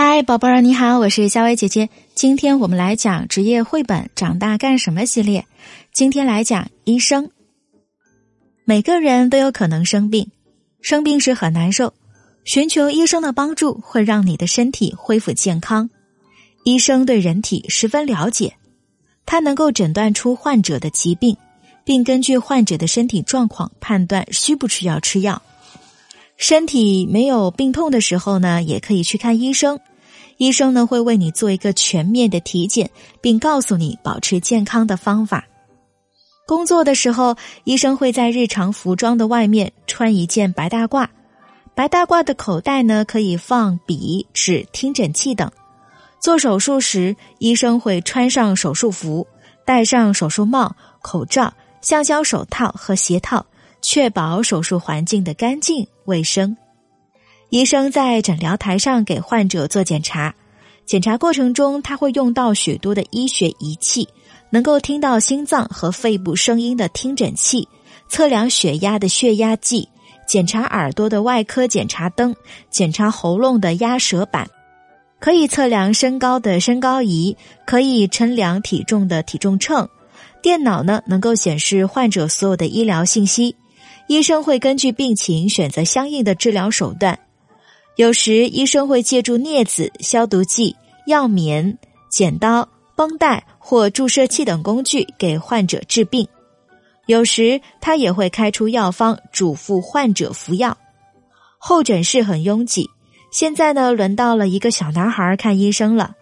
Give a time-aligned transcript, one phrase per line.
[0.00, 1.88] 嗨，宝贝儿，你好，我是夏薇姐姐。
[2.14, 5.44] 今天我们来讲职业绘本《长大干什么》系列。
[5.92, 7.32] 今天来讲医生。
[8.64, 10.30] 每个人都有可能生病，
[10.80, 11.94] 生病时很难受，
[12.44, 15.90] 寻求医生的帮助会让你的身体恢复健康。
[16.62, 18.54] 医生对人体十分了解，
[19.26, 21.36] 他能够诊断出患者的疾病，
[21.82, 25.42] 并根据患者的身体状况判断需不需要吃药。
[26.36, 29.80] 身体没有病痛的时候呢，也可以去看医生。
[30.38, 35.44] 医生呢会为你做一个全面的体检，并告诉你保持健康的方法。
[36.46, 41.06] 工作的时候，医生会在日常服装的外面穿一件白大褂。
[41.74, 45.52] 白大褂的口袋呢可以放笔、纸、听诊器等。
[46.18, 49.26] 做手术时，医生会穿上手术服，
[49.64, 53.44] 戴上手术帽、口罩、橡胶手套和鞋套。
[53.80, 56.56] 确保手术环境的干净卫生。
[57.50, 60.34] 医生在诊疗台上给患者做检查，
[60.84, 64.06] 检查过程中他会用到许多的医学仪器，
[64.50, 67.66] 能够听到心脏和肺部声音的听诊器，
[68.08, 69.88] 测量血压的血压计，
[70.26, 72.36] 检查耳朵的外科检查灯，
[72.68, 74.46] 检查喉咙的压舌板，
[75.18, 79.88] 可以测量身高的身高仪，可以称量体重的体重秤。
[80.42, 83.56] 电脑呢能够显示患者所有的医疗信息。
[84.06, 87.18] 医生会根据病情选择相应的治疗手段，
[87.98, 91.76] 有时医生会借助镊子、消毒剂、药棉、
[92.08, 96.28] 剪刀、绷带或注射器等工具给患者治病，
[97.06, 100.78] 有时他也会开出药方，嘱咐患者服药。
[101.58, 102.88] 候诊室很拥挤，
[103.32, 106.14] 现在呢，轮到了一个小男孩看医生了。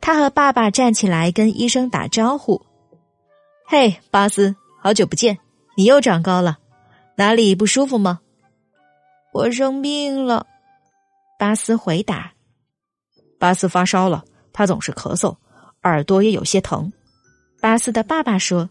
[0.00, 2.60] 他和爸爸站起来跟医生打招呼
[3.64, 5.38] ：“嘿，巴斯，好久不见，
[5.76, 6.58] 你又长高了。”
[7.14, 8.18] 哪里不舒服吗？
[9.32, 10.48] 我生病了。
[11.40, 12.34] 巴斯回答。
[13.38, 15.34] 巴斯发烧了，他总是咳嗽，
[15.84, 16.92] 耳朵也有些疼。
[17.62, 18.68] 巴斯的爸爸说：“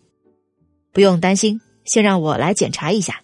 [0.94, 3.24] 不用担心，先让我来检查一下。”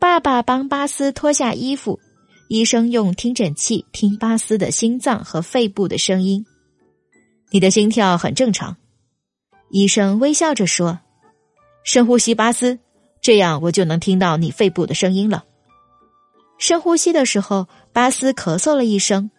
[0.00, 2.00] 爸爸帮巴斯脱下衣服，
[2.48, 6.44] 医生用听诊器听巴斯的心脏和肺部的声音。
[7.52, 8.76] 你的心跳很正常，
[9.70, 10.98] 医生微笑着说
[11.86, 12.80] ：“深呼吸，巴斯。”
[13.22, 15.44] 这样我就能听到你肺部的声音了。
[16.58, 19.30] 深呼吸的时候，巴斯咳嗽了一声。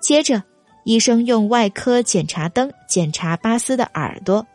[0.00, 0.42] 接着，
[0.84, 4.46] 医生用外科检查灯检查巴斯的耳朵。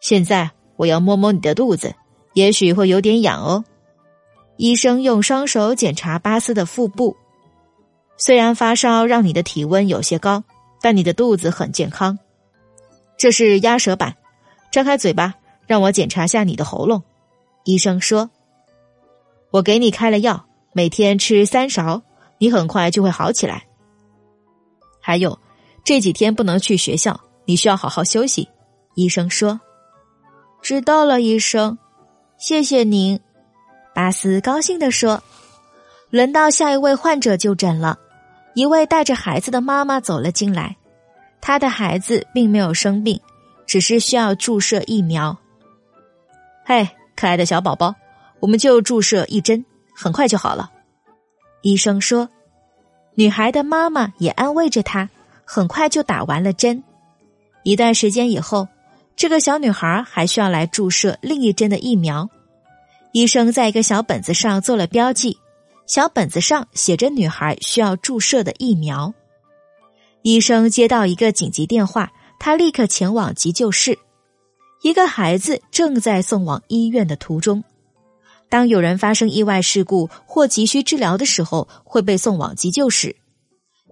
[0.00, 1.94] 现在我要摸摸你的肚子，
[2.34, 3.64] 也许会有点痒哦。
[4.56, 7.16] 医生用双手检查巴斯的腹部。
[8.18, 10.44] 虽然发烧让你的体温有些高，
[10.80, 12.18] 但你的肚子很健康。
[13.16, 14.16] 这是压舌板，
[14.70, 15.34] 张开嘴巴，
[15.66, 17.02] 让我检查下你的喉咙。
[17.64, 18.30] 医生说
[19.50, 22.02] ：“我给你开了药，每天吃三勺，
[22.38, 23.66] 你很快就会好起来。
[25.00, 25.38] 还有，
[25.84, 28.48] 这几天不能去学校，你需要好好休息。”
[28.94, 29.60] 医生说
[30.62, 31.78] ：“知道了，医生，
[32.38, 33.20] 谢谢您。”
[33.94, 35.22] 巴斯高兴地说
[36.10, 37.98] ：“轮到下一位患者就诊了，
[38.54, 40.76] 一位带着孩子的妈妈走了进来，
[41.40, 43.20] 她的孩子并没有生病，
[43.66, 45.38] 只是需要注射疫苗。”
[46.64, 46.88] 嘿。
[47.14, 47.94] 可爱的小宝宝，
[48.40, 50.70] 我们就注射一针，很快就好了。
[51.62, 52.28] 医生说，
[53.14, 55.08] 女孩的妈妈也安慰着她，
[55.44, 56.82] 很快就打完了针。
[57.62, 58.66] 一段时间以后，
[59.14, 62.28] 这个小女孩还需要来注射另一针的疫苗。
[63.12, 65.38] 医生在一个小本子上做了标记，
[65.86, 69.12] 小本子上写着女孩需要注射的疫苗。
[70.22, 73.98] 医生接到一个紧急电话，他立刻前往急救室。
[74.82, 77.62] 一个孩子正在送往医院的途中。
[78.52, 83.16] 当有人发生意外事故或急需治疗的时候，会被送往急救室。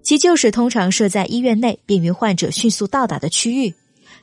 [0.03, 3.73] 急救室通常设在医院内，便于患者迅速到达的区域，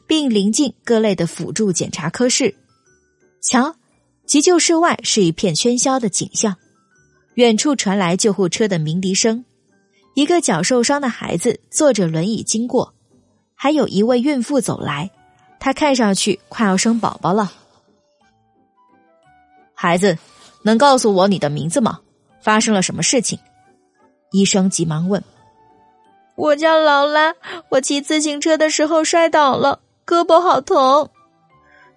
[0.06, 2.54] 并临近各类的辅助检查科室。
[3.42, 3.74] 瞧，
[4.28, 6.54] 急救室外是一片喧嚣的景象，
[7.34, 9.44] 远处传来救护车的鸣笛声。
[10.14, 12.94] 一个脚受伤的孩子坐着轮椅经过，
[13.56, 15.10] 还有一位孕妇走来。
[15.58, 17.52] 她看上去快要生宝宝了。
[19.80, 20.18] 孩子，
[20.62, 22.00] 能告诉我你的名字吗？
[22.40, 23.38] 发生了什么事情？
[24.32, 25.22] 医生急忙问。
[26.34, 27.32] 我叫劳拉，
[27.68, 31.08] 我骑自行车的时候摔倒了，胳膊好疼。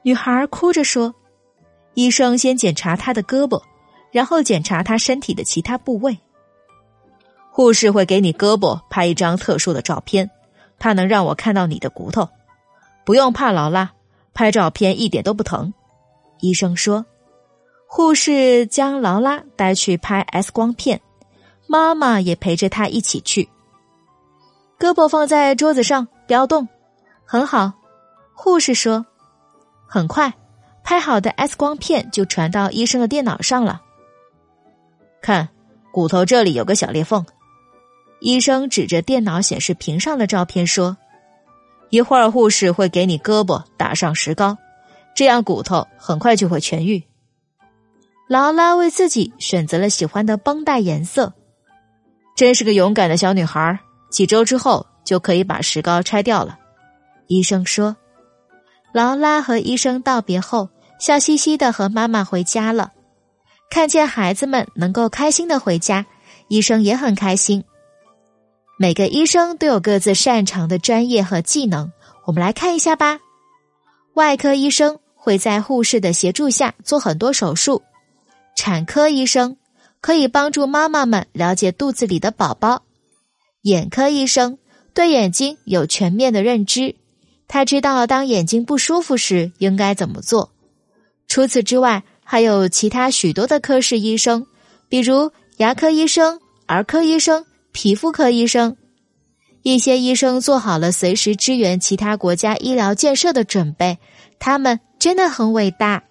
[0.03, 1.15] 女孩哭着说。
[1.95, 3.59] 医生先检查她的胳膊，
[4.11, 6.15] 然后检查她身体的其他部位。
[7.49, 10.29] 护士会给你胳膊拍一张特殊的照片，
[10.77, 12.29] 它能让我看到你的骨头。
[13.03, 13.91] 不用怕，劳拉，
[14.35, 15.73] 拍照片一点都不疼。
[16.41, 17.03] 医生说，
[17.93, 21.01] 护士将劳拉带去拍 X 光片，
[21.67, 23.49] 妈妈也陪着她一起去。
[24.79, 26.69] 胳膊放在桌子上，不要动。
[27.25, 27.73] 很好，
[28.33, 29.05] 护士说。
[29.85, 30.33] 很快，
[30.85, 33.81] 拍好的 X 光片就传到医生的电脑上了。
[35.21, 35.49] 看，
[35.91, 37.25] 骨头这里有个小裂缝。
[38.21, 40.95] 医生指着电脑显示屏上的照片说
[41.91, 44.57] ：“一会儿护士会给你胳膊打上石膏，
[45.13, 47.03] 这样骨头很快就会痊愈。”
[48.31, 51.33] 劳拉为自己选择了喜欢的绷带颜色，
[52.33, 53.77] 真是个勇敢的小女孩。
[54.09, 56.57] 几周之后就可以把石膏拆掉了，
[57.27, 57.93] 医生说。
[58.93, 62.93] 劳拉和医生道别后，笑嘻嘻的和妈妈回家了。
[63.69, 66.05] 看见孩子们能够开心的回家，
[66.47, 67.61] 医生也很开心。
[68.79, 71.91] 每个医生都有各自擅长的专业和技能，
[72.25, 73.19] 我们来看一下吧。
[74.13, 77.81] 外科医生会在护士的协助下做很多手术，
[78.55, 79.57] 产科医生
[79.99, 82.83] 可以帮助妈妈们了解肚子里的宝宝，
[83.61, 84.57] 眼科医生
[84.93, 86.95] 对眼睛有全面的认知。
[87.47, 90.51] 他知道当眼睛不舒服时应该怎么做。
[91.27, 94.45] 除此之外，还有其他许多的科室医生，
[94.87, 98.77] 比如牙科医生、儿科医生、皮肤科医生。
[99.63, 103.99] 一些医生做好了随时支援其他国家医疗建设的准备，
[104.39, 106.03] 他们真的很伟大。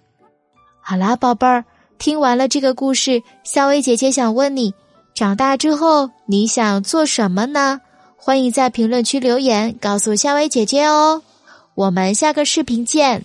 [0.79, 1.65] 好啦，宝贝儿，
[2.01, 4.73] 听完了这个故事，夏薇姐姐想问你：
[5.13, 7.79] 长大之后你想做什么呢？
[8.17, 11.21] 欢迎在评论区留言告诉夏薇姐姐哦。
[11.75, 13.23] 我们下个视频见。